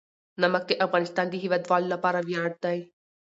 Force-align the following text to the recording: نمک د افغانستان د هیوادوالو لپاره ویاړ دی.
نمک 0.41 0.63
د 0.67 0.71
افغانستان 0.85 1.25
د 1.29 1.35
هیوادوالو 1.43 1.91
لپاره 1.93 2.19
ویاړ 2.27 2.51
دی. 2.63 2.77